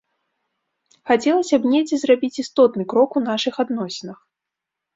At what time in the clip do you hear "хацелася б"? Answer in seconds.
1.09-1.63